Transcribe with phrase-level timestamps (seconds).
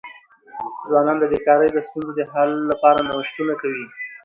[0.87, 3.85] ځوانان د بېکاری د ستونزو د حل لپاره نوښتونه کوي.